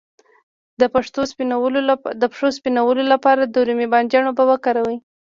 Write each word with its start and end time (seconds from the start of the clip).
د 2.23 2.27
پښو 2.33 2.47
د 2.47 2.53
سپینولو 2.57 3.03
لپاره 3.13 3.41
د 3.45 3.55
رومي 3.67 3.87
بانجان 3.93 4.23
اوبه 4.27 4.43
وکاروئ 4.47 4.97